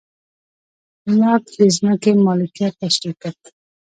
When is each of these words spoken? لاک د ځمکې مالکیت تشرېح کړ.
لاک 1.19 1.43
د 1.57 1.59
ځمکې 1.77 2.11
مالکیت 2.25 2.73
تشرېح 2.81 3.15
کړ. 3.21 3.33